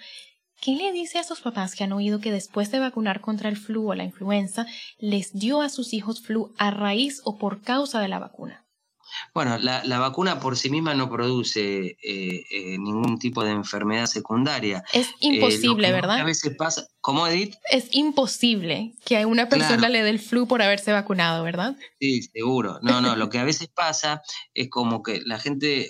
¿Qué 0.62 0.78
le 0.78 0.94
dice 0.94 1.20
a 1.20 1.26
sus 1.26 1.42
papás 1.42 1.76
que 1.76 1.84
han 1.84 1.92
oído 1.92 2.22
que 2.22 2.32
después 2.32 2.72
de 2.72 2.80
vacunar 2.80 3.20
contra 3.20 3.50
el 3.50 3.58
flu 3.58 3.90
o 3.90 3.96
la 3.96 4.06
influenza, 4.06 4.66
les 4.98 5.34
dio 5.34 5.62
a 5.62 5.68
sus 5.68 5.92
hijos 5.94 6.22
flu 6.22 6.54
a 6.58 6.72
raíz 6.72 7.20
o 7.26 7.38
por 7.38 7.62
causa 7.62 8.00
de 8.00 8.08
la 8.08 8.20
vacuna? 8.20 8.66
Bueno, 9.34 9.58
la, 9.58 10.00
vacuna 10.00 10.40
por 10.40 10.58
sí 10.58 10.70
misma 10.70 10.94
no 10.94 11.10
produce 11.10 11.98
eh, 12.04 12.46
eh, 12.52 12.78
ningún 12.78 13.20
tipo 13.20 13.44
de 13.44 13.52
enfermedad 13.52 14.06
secundaria. 14.06 14.84
Es 14.94 15.08
eh, 15.08 15.14
imposible, 15.22 15.92
¿verdad? 15.92 16.20
A 16.20 16.24
veces 16.24 16.56
pasa. 16.58 16.88
¿Cómo, 17.02 17.26
Edith? 17.26 17.56
Es 17.72 17.88
imposible 17.92 18.94
que 19.06 19.18
a 19.18 19.26
una 19.26 19.50
persona 19.50 19.90
le 19.90 20.04
dé 20.04 20.12
el 20.12 20.20
flu 20.20 20.48
por 20.48 20.62
haberse 20.62 20.92
vacunado, 20.92 21.44
¿verdad? 21.44 21.76
Sí, 22.00 22.22
seguro. 22.22 22.80
No, 22.84 23.02
no, 23.02 23.16
lo 23.16 23.30
que 23.30 23.40
a 23.40 23.44
veces 23.44 23.70
pasa 23.70 24.22
es 24.54 24.70
como 24.70 25.02
que 25.02 25.22
la 25.26 25.40
gente 25.40 25.90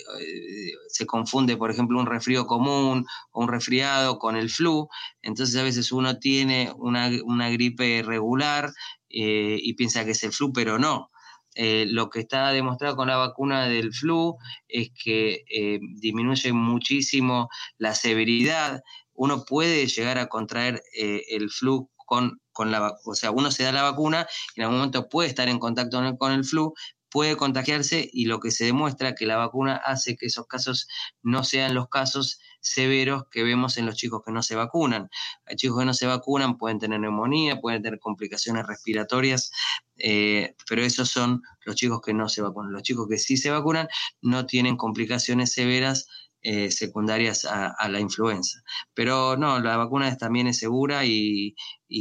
se 0.88 1.04
confunde, 1.04 1.56
por 1.58 1.70
ejemplo, 1.70 1.98
un 1.98 2.06
resfrío 2.06 2.46
común 2.46 3.04
o 3.32 3.42
un 3.42 3.48
resfriado 3.48 4.18
con 4.18 4.36
el 4.36 4.48
flu. 4.48 4.88
Entonces 5.20 5.56
a 5.56 5.62
veces 5.62 5.92
uno 5.92 6.18
tiene 6.18 6.72
una, 6.76 7.10
una 7.24 7.50
gripe 7.50 8.02
regular 8.02 8.72
y 9.08 9.74
piensa 9.74 10.06
que 10.06 10.12
es 10.12 10.22
el 10.24 10.32
flu, 10.32 10.52
pero 10.52 10.78
no 10.78 11.11
eh, 11.54 11.86
lo 11.88 12.08
que 12.08 12.20
está 12.20 12.50
demostrado 12.50 12.96
con 12.96 13.08
la 13.08 13.16
vacuna 13.16 13.66
del 13.66 13.92
flu 13.92 14.36
es 14.68 14.90
que 15.02 15.44
eh, 15.50 15.78
disminuye 15.96 16.52
muchísimo 16.52 17.48
la 17.78 17.94
severidad. 17.94 18.82
Uno 19.14 19.44
puede 19.44 19.86
llegar 19.86 20.18
a 20.18 20.28
contraer 20.28 20.82
eh, 20.98 21.22
el 21.30 21.50
flu 21.50 21.90
con, 22.06 22.40
con, 22.52 22.70
la 22.70 22.94
o 23.04 23.14
sea, 23.14 23.30
uno 23.30 23.50
se 23.50 23.64
da 23.64 23.72
la 23.72 23.82
vacuna 23.82 24.26
y 24.54 24.60
en 24.60 24.64
algún 24.64 24.78
momento 24.78 25.08
puede 25.08 25.28
estar 25.28 25.48
en 25.48 25.58
contacto 25.58 26.00
con 26.18 26.32
el 26.32 26.44
flu, 26.44 26.72
puede 27.12 27.36
contagiarse 27.36 28.08
y 28.10 28.24
lo 28.24 28.40
que 28.40 28.50
se 28.50 28.64
demuestra 28.64 29.14
que 29.14 29.26
la 29.26 29.36
vacuna 29.36 29.76
hace 29.76 30.16
que 30.16 30.26
esos 30.26 30.46
casos 30.46 30.88
no 31.22 31.44
sean 31.44 31.74
los 31.74 31.88
casos 31.88 32.40
severos 32.60 33.24
que 33.30 33.42
vemos 33.42 33.76
en 33.76 33.84
los 33.84 33.96
chicos 33.96 34.22
que 34.24 34.32
no 34.32 34.42
se 34.42 34.56
vacunan. 34.56 35.10
Hay 35.44 35.56
chicos 35.56 35.80
que 35.80 35.84
no 35.84 35.92
se 35.92 36.06
vacunan, 36.06 36.56
pueden 36.56 36.78
tener 36.78 37.00
neumonía, 37.00 37.60
pueden 37.60 37.82
tener 37.82 37.98
complicaciones 37.98 38.66
respiratorias, 38.66 39.52
eh, 39.98 40.56
pero 40.66 40.82
esos 40.82 41.10
son 41.10 41.42
los 41.66 41.76
chicos 41.76 42.00
que 42.00 42.14
no 42.14 42.30
se 42.30 42.40
vacunan. 42.40 42.72
Los 42.72 42.82
chicos 42.82 43.06
que 43.08 43.18
sí 43.18 43.36
se 43.36 43.50
vacunan 43.50 43.88
no 44.22 44.46
tienen 44.46 44.76
complicaciones 44.76 45.52
severas 45.52 46.06
eh, 46.44 46.72
secundarias 46.72 47.44
a, 47.44 47.88
la 47.88 48.00
influenza. 48.00 48.62
Pero 48.94 49.36
no, 49.36 49.60
la 49.60 49.76
vacuna 49.76 50.16
también 50.16 50.48
es 50.48 50.58
segura 50.58 51.04
y, 51.04 51.54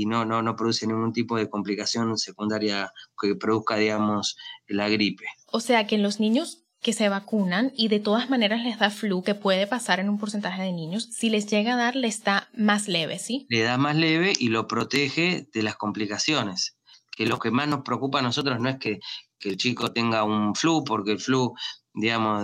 no, 0.06 0.26
no, 0.26 0.42
no 0.42 0.56
produce 0.56 0.88
ningún 0.88 1.14
tipo 1.14 1.38
de 1.38 1.50
complicación 1.50 2.18
secundaria 2.18 2.92
que 3.20 3.36
produzca, 3.36 3.76
digamos, 3.76 4.36
la 4.68 4.90
gripe. 4.90 5.26
O 5.48 5.60
sea 5.60 5.88
que 5.88 5.96
en 5.96 6.04
los 6.04 6.20
niños 6.20 6.62
que 6.82 6.94
se 6.94 7.10
vacunan 7.10 7.72
y 7.78 7.90
de 7.90 8.00
todas 8.00 8.30
maneras 8.30 8.64
les 8.64 8.80
da 8.80 8.90
flu, 8.90 9.22
que 9.22 9.36
puede 9.36 9.68
pasar 9.68 10.00
en 10.00 10.10
un 10.10 10.18
porcentaje 10.18 10.64
de 10.64 10.72
niños, 10.72 11.10
si 11.12 11.30
les 11.30 11.46
llega 11.46 11.76
a 11.76 11.78
dar, 11.78 11.96
les 11.96 12.24
da 12.24 12.50
más 12.54 12.88
leve, 12.88 13.20
¿sí? 13.20 13.46
Le 13.50 13.62
da 13.62 13.78
más 13.78 13.96
leve 13.96 14.34
y 14.38 14.48
lo 14.48 14.68
protege 14.68 15.48
de 15.54 15.64
las 15.64 15.76
complicaciones. 15.76 16.78
Que 17.16 17.28
lo 17.28 17.38
que 17.38 17.52
más 17.52 17.68
nos 17.68 17.84
preocupa 17.84 18.20
a 18.20 18.24
nosotros 18.24 18.60
no 18.60 18.70
es 18.70 18.78
que, 18.80 19.00
el 19.44 19.58
chico 19.58 19.92
tenga 19.92 20.24
un 20.24 20.54
flu, 20.54 20.84
porque 20.84 21.14
el 21.14 21.20
flu, 21.20 21.56
digamos, 21.96 22.44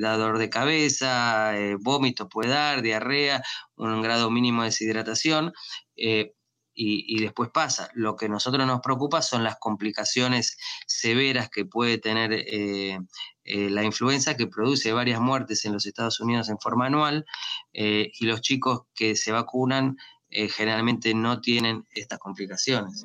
da 0.00 0.16
dolor 0.16 0.38
de 0.38 0.48
cabeza, 0.48 1.58
eh, 1.58 1.76
vómito 1.80 2.28
puede 2.28 2.50
dar, 2.50 2.82
diarrea, 2.82 3.42
un 3.74 4.00
grado 4.00 4.30
mínimo 4.30 4.62
de 4.62 4.68
deshidratación. 4.68 5.52
Eh, 5.96 6.35
y, 6.76 7.20
después 7.20 7.50
pasa. 7.50 7.90
Lo 7.94 8.16
que 8.16 8.26
a 8.26 8.28
nosotros 8.28 8.66
nos 8.66 8.80
preocupa 8.80 9.22
son 9.22 9.42
las 9.42 9.56
complicaciones 9.58 10.58
severas 10.86 11.48
que 11.48 11.64
puede 11.64 11.98
tener 11.98 12.32
eh, 12.32 12.98
eh, 13.44 13.70
la 13.70 13.82
influenza, 13.82 14.36
que 14.36 14.46
produce 14.46 14.92
varias 14.92 15.20
muertes 15.20 15.64
en 15.64 15.72
los 15.72 15.86
Estados 15.86 16.20
Unidos 16.20 16.50
en 16.50 16.58
forma 16.58 16.86
anual, 16.86 17.24
eh, 17.72 18.12
y 18.18 18.26
los 18.26 18.42
chicos 18.42 18.82
que 18.94 19.16
se 19.16 19.32
vacunan 19.32 19.96
generalmente 20.28 21.14
no 21.14 21.40
tienen 21.40 21.84
estas 21.94 22.18
complicaciones. 22.18 23.04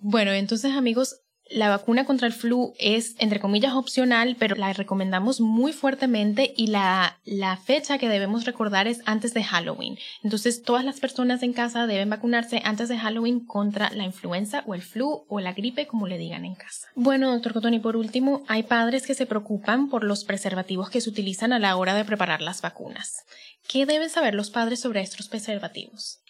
Bueno, 0.00 0.32
entonces 0.32 0.72
amigos, 0.72 1.22
la 1.50 1.68
vacuna 1.68 2.04
contra 2.04 2.28
el 2.28 2.32
flu 2.32 2.74
es, 2.78 3.16
entre 3.18 3.40
comillas, 3.40 3.74
opcional, 3.74 4.36
pero 4.38 4.54
la 4.54 4.72
recomendamos 4.72 5.40
muy 5.40 5.72
fuertemente 5.72 6.54
y 6.56 6.68
la, 6.68 7.18
la, 7.24 7.56
fecha 7.56 7.98
que 7.98 8.08
debemos 8.08 8.44
recordar 8.44 8.86
es 8.86 9.00
antes 9.04 9.34
de 9.34 9.42
Halloween. 9.42 9.98
Entonces, 10.22 10.62
todas 10.62 10.84
las 10.84 11.00
personas 11.00 11.42
en 11.42 11.52
casa 11.52 11.88
deben 11.88 12.08
vacunarse 12.08 12.62
antes 12.64 12.88
de 12.88 12.98
Halloween 12.98 13.40
contra 13.40 13.90
la 13.90 14.04
influenza 14.04 14.62
o 14.66 14.74
el 14.76 14.82
flu 14.82 15.24
o 15.28 15.40
la 15.40 15.52
gripe, 15.52 15.88
como 15.88 16.06
le 16.06 16.18
digan 16.18 16.44
en 16.44 16.54
casa. 16.54 16.86
Bueno, 16.94 17.32
doctor 17.32 17.52
Cotoni, 17.52 17.80
por 17.80 17.96
último, 17.96 18.44
hay 18.46 18.62
padres 18.62 19.04
que 19.04 19.14
se 19.14 19.26
preocupan 19.26 19.88
por 19.88 20.04
los 20.04 20.24
preservativos 20.24 20.88
que 20.88 21.00
se 21.00 21.10
utilizan 21.10 21.52
a 21.52 21.58
la 21.58 21.76
hora 21.76 21.94
de 21.94 22.04
preparar 22.04 22.42
las 22.42 22.62
vacunas. 22.62 23.24
¿Qué 23.66 23.86
deben 23.86 24.08
saber 24.08 24.34
los 24.34 24.50
padres 24.50 24.80
sobre 24.80 25.00
estos 25.00 25.28
preservativos? 25.28 26.20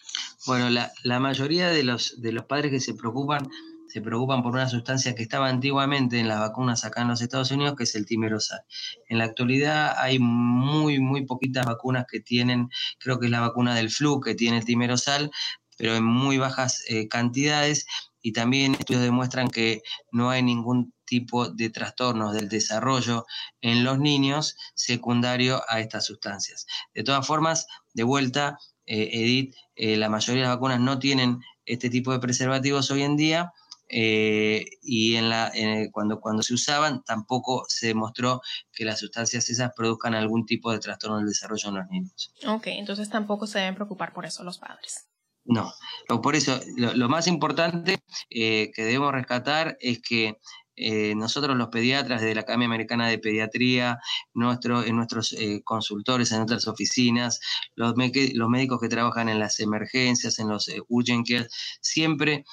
Bueno, 0.47 0.71
la, 0.71 0.91
la 1.03 1.19
mayoría 1.19 1.69
de 1.69 1.83
los, 1.83 2.19
de 2.19 2.31
los 2.31 2.45
padres 2.45 2.71
que 2.71 2.79
se 2.79 2.95
preocupan 2.95 3.47
se 3.91 4.01
preocupan 4.01 4.41
por 4.41 4.53
una 4.53 4.69
sustancia 4.69 5.15
que 5.15 5.23
estaba 5.23 5.49
antiguamente 5.49 6.17
en 6.17 6.29
las 6.29 6.39
vacunas 6.39 6.85
acá 6.85 7.01
en 7.01 7.09
los 7.09 7.21
Estados 7.21 7.51
Unidos, 7.51 7.75
que 7.75 7.83
es 7.83 7.93
el 7.95 8.05
timerosal. 8.05 8.61
En 9.09 9.17
la 9.17 9.25
actualidad 9.25 9.95
hay 9.97 10.17
muy, 10.17 10.99
muy 10.99 11.25
poquitas 11.25 11.65
vacunas 11.65 12.05
que 12.09 12.21
tienen, 12.21 12.69
creo 12.99 13.19
que 13.19 13.25
es 13.25 13.31
la 13.31 13.41
vacuna 13.41 13.75
del 13.75 13.89
flu 13.89 14.21
que 14.21 14.33
tiene 14.33 14.59
el 14.59 14.65
timerosal, 14.65 15.29
pero 15.77 15.95
en 15.95 16.05
muy 16.05 16.37
bajas 16.37 16.83
eh, 16.87 17.09
cantidades 17.09 17.85
y 18.21 18.31
también 18.31 18.75
estudios 18.75 19.03
demuestran 19.03 19.49
que 19.49 19.81
no 20.11 20.29
hay 20.29 20.41
ningún 20.41 20.93
tipo 21.03 21.49
de 21.49 21.69
trastornos 21.69 22.33
del 22.33 22.47
desarrollo 22.47 23.25
en 23.59 23.83
los 23.83 23.99
niños 23.99 24.55
secundario 24.73 25.61
a 25.67 25.81
estas 25.81 26.05
sustancias. 26.05 26.65
De 26.93 27.03
todas 27.03 27.27
formas, 27.27 27.67
de 27.93 28.03
vuelta, 28.03 28.57
eh, 28.85 29.09
Edith, 29.11 29.55
eh, 29.75 29.97
la 29.97 30.07
mayoría 30.07 30.43
de 30.43 30.47
las 30.47 30.55
vacunas 30.55 30.79
no 30.79 30.97
tienen 30.97 31.41
este 31.65 31.89
tipo 31.89 32.13
de 32.13 32.19
preservativos 32.19 32.89
hoy 32.91 33.03
en 33.03 33.17
día 33.17 33.51
eh, 33.93 34.65
y 34.81 35.15
en 35.15 35.29
la, 35.29 35.51
cuando, 35.91 36.21
cuando 36.21 36.43
se 36.43 36.53
usaban 36.53 37.03
tampoco 37.03 37.65
se 37.67 37.87
demostró 37.87 38.41
que 38.71 38.85
las 38.85 38.99
sustancias 38.99 39.49
esas 39.49 39.73
produzcan 39.75 40.15
algún 40.15 40.45
tipo 40.45 40.71
de 40.71 40.79
trastorno 40.79 41.17
del 41.17 41.27
desarrollo 41.27 41.69
en 41.69 41.75
los 41.75 41.87
niños. 41.89 42.33
Ok, 42.47 42.67
entonces 42.67 43.09
tampoco 43.09 43.47
se 43.47 43.59
deben 43.59 43.75
preocupar 43.75 44.13
por 44.13 44.25
eso 44.25 44.43
los 44.45 44.59
padres. 44.59 45.07
No, 45.43 45.73
por 46.21 46.35
eso 46.35 46.57
lo, 46.77 47.09
más 47.09 47.27
importante 47.27 47.97
eh, 48.29 48.71
que 48.73 48.83
debemos 48.85 49.11
rescatar 49.11 49.75
es 49.81 49.99
que 49.99 50.37
eh, 50.75 51.15
nosotros 51.15 51.57
los 51.57 51.67
pediatras 51.67 52.21
de 52.21 52.33
la 52.35 52.41
Academia 52.41 52.67
Americana 52.67 53.07
de 53.09 53.17
Pediatría, 53.17 53.99
nuestro, 54.33 54.83
en 54.83 54.95
nuestros 54.95 55.35
consultores, 55.65 56.31
en 56.31 56.37
nuestras 56.37 56.67
oficinas, 56.67 57.39
los, 57.75 57.95
los, 57.97 58.49
médicos 58.49 58.79
que 58.79 58.87
trabajan 58.87 59.29
en 59.29 59.39
las 59.39 59.59
emergencias, 59.59 60.39
en 60.39 60.47
los 60.47 60.71
urgent 60.87 61.27
care, 61.27 61.47
siempre 61.81 62.45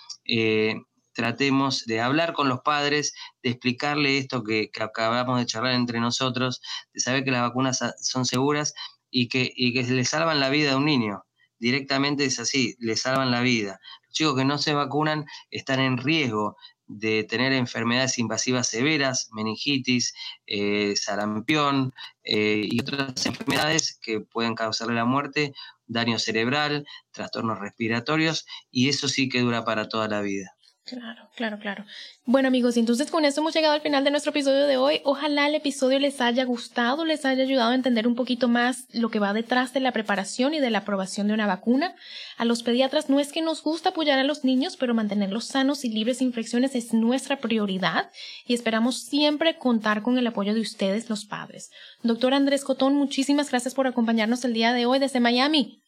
tratemos 1.18 1.84
de 1.84 2.00
hablar 2.00 2.32
con 2.32 2.48
los 2.48 2.60
padres, 2.60 3.12
de 3.42 3.50
explicarle 3.50 4.18
esto 4.18 4.44
que, 4.44 4.70
acabamos 4.78 5.40
de 5.40 5.46
charlar 5.46 5.72
entre 5.72 5.98
nosotros, 5.98 6.62
de 6.94 7.00
saber 7.00 7.24
que 7.24 7.32
las 7.32 7.42
vacunas 7.42 7.80
son 8.00 8.24
seguras 8.24 8.72
y 9.10 9.26
que, 9.26 9.52
y 9.52 9.74
que 9.74 9.82
le 9.82 10.04
salvan 10.04 10.38
la 10.38 10.48
vida 10.48 10.74
a 10.74 10.76
un 10.76 10.84
niño. 10.84 11.24
Directamente 11.58 12.24
es 12.24 12.38
así, 12.38 12.76
le 12.78 12.94
salvan 12.94 13.32
la 13.32 13.40
vida. 13.40 13.80
Los 14.04 14.12
chicos 14.12 14.36
que 14.36 14.44
no 14.44 14.58
se 14.58 14.74
vacunan 14.74 15.26
están 15.50 15.80
en 15.80 15.98
riesgo 15.98 16.56
de 16.86 17.24
tener 17.24 17.52
enfermedades 17.52 18.16
invasivas 18.18 18.68
severas, 18.68 19.28
meningitis, 19.32 20.14
eh, 20.46 20.94
sarampión 20.94 21.92
eh, 22.22 22.62
y 22.62 22.80
otras 22.80 23.26
enfermedades 23.26 23.98
que 24.00 24.20
pueden 24.20 24.54
causarle 24.54 24.94
la 24.94 25.04
muerte, 25.04 25.52
daño 25.88 26.20
cerebral, 26.20 26.86
trastornos 27.10 27.58
respiratorios, 27.58 28.46
y 28.70 28.88
eso 28.88 29.08
sí 29.08 29.28
que 29.28 29.40
dura 29.40 29.64
para 29.64 29.88
toda 29.88 30.06
la 30.06 30.20
vida. 30.20 30.54
Claro, 30.88 31.28
claro, 31.36 31.58
claro. 31.58 31.84
Bueno 32.24 32.48
amigos, 32.48 32.76
entonces 32.78 33.10
con 33.10 33.26
esto 33.26 33.42
hemos 33.42 33.52
llegado 33.52 33.74
al 33.74 33.82
final 33.82 34.04
de 34.04 34.10
nuestro 34.10 34.30
episodio 34.30 34.66
de 34.66 34.78
hoy. 34.78 35.02
Ojalá 35.04 35.46
el 35.46 35.54
episodio 35.54 35.98
les 35.98 36.20
haya 36.22 36.44
gustado, 36.44 37.04
les 37.04 37.26
haya 37.26 37.42
ayudado 37.42 37.72
a 37.72 37.74
entender 37.74 38.06
un 38.06 38.14
poquito 38.14 38.48
más 38.48 38.86
lo 38.92 39.10
que 39.10 39.18
va 39.18 39.34
detrás 39.34 39.74
de 39.74 39.80
la 39.80 39.92
preparación 39.92 40.54
y 40.54 40.60
de 40.60 40.70
la 40.70 40.78
aprobación 40.78 41.26
de 41.26 41.34
una 41.34 41.46
vacuna. 41.46 41.94
A 42.38 42.46
los 42.46 42.62
pediatras 42.62 43.10
no 43.10 43.20
es 43.20 43.32
que 43.32 43.42
nos 43.42 43.62
gusta 43.62 43.90
apoyar 43.90 44.18
a 44.18 44.24
los 44.24 44.44
niños, 44.44 44.76
pero 44.76 44.94
mantenerlos 44.94 45.44
sanos 45.44 45.84
y 45.84 45.90
libres 45.90 46.20
de 46.20 46.24
infecciones 46.24 46.74
es 46.74 46.94
nuestra 46.94 47.38
prioridad 47.38 48.10
y 48.46 48.54
esperamos 48.54 49.02
siempre 49.02 49.58
contar 49.58 50.02
con 50.02 50.16
el 50.16 50.26
apoyo 50.26 50.54
de 50.54 50.60
ustedes, 50.60 51.10
los 51.10 51.26
padres. 51.26 51.70
Doctor 52.02 52.32
Andrés 52.32 52.64
Cotón, 52.64 52.94
muchísimas 52.94 53.50
gracias 53.50 53.74
por 53.74 53.86
acompañarnos 53.86 54.44
el 54.44 54.54
día 54.54 54.72
de 54.72 54.86
hoy 54.86 54.98
desde 54.98 55.20
Miami. 55.20 55.82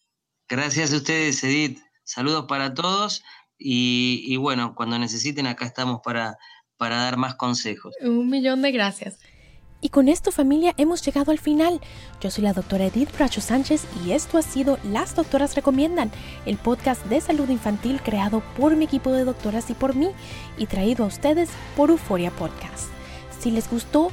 Gracias 0.49 0.93
a 0.93 0.97
ustedes, 0.97 1.43
Edith. 1.43 1.79
Saludos 2.03 2.47
para 2.49 2.75
todos. 2.75 3.23
Y, 3.63 4.37
bueno, 4.37 4.75
cuando 4.75 4.99
necesiten 4.99 5.47
acá 5.47 5.67
estamos 5.67 6.01
para, 6.03 6.39
para 6.77 6.97
dar 6.97 7.17
más 7.17 7.35
consejos. 7.35 7.95
Un 8.01 8.29
millón 8.31 8.63
de 8.63 8.73
gracias. 8.73 9.19
Y 9.83 9.89
con 9.89 10.09
esto 10.09 10.31
familia 10.31 10.75
hemos 10.77 11.03
llegado 11.03 11.33
al 11.33 11.39
final. 11.39 11.81
Yo 12.21 12.31
soy 12.31 12.45
la 12.45 12.53
doctora 12.53 12.87
Edith 12.87 13.15
Bracho 13.17 13.41
Sánchez 13.41 13.85
y 14.05 14.13
esto 14.13 14.37
ha 14.37 14.43
sido 14.43 14.79
Las 14.85 15.15
Doctoras 15.15 15.55
Recomiendan, 15.55 16.11
el 16.45 16.59
podcast 16.59 17.05
de 17.07 17.21
salud 17.21 17.49
infantil 17.49 18.01
creado 18.03 18.43
por 18.59 18.77
mi 18.77 18.85
equipo 18.85 19.11
de 19.11 19.25
doctoras 19.25 19.71
y 19.71 19.75
por 19.75 19.95
mí 19.95 20.11
y 20.59 20.67
traído 20.67 21.05
a 21.05 21.09
ustedes 21.09 21.49
por 21.77 21.91
Euforia 21.91 22.31
Podcast. 22.31 22.89
Si 23.41 23.51
les 23.51 23.71
gustó, 23.71 24.13